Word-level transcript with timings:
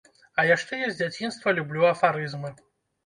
А 0.39 0.45
яшчэ 0.51 0.79
я 0.79 0.87
з 0.93 0.97
дзяцінства 1.01 1.53
люблю 1.59 1.87
афарызмы. 1.93 2.55